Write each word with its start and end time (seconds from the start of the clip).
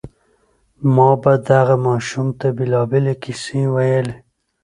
ما 0.95 1.09
به 1.21 1.33
دغه 1.49 1.75
ماشوم 1.87 2.27
ته 2.39 2.47
بېلابېلې 2.57 3.13
کيسې 3.23 3.61
ويلې. 3.73 4.15